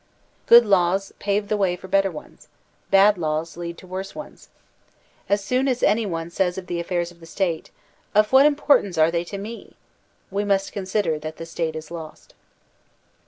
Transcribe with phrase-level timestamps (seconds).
[0.47, 2.47] Good laws pave the way for better ones;
[2.89, 4.49] bad laws lead to worse ones.
[5.29, 7.69] As soon as any one says of the affairs of the State,•
[8.19, 9.75] Of what importance are they to me?
[10.03, 12.33] * we must consider that the State is lost.